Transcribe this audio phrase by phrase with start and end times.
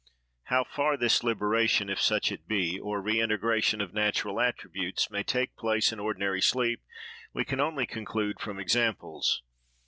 [0.45, 5.55] How far this liberation (if such it be), or reintegration of natural attributes, may take
[5.55, 6.81] place in ordinary sleep,
[7.33, 9.43] we can only conclude from examples.